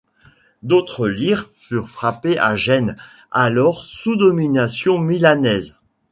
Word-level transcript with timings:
D'autres 0.63 1.07
lires 1.07 1.47
furent 1.53 1.87
frappées 1.87 2.39
à 2.39 2.55
Gênes, 2.55 2.97
alors 3.29 3.85
sous 3.85 4.15
domination 4.15 4.97
milanaise. 4.97 5.75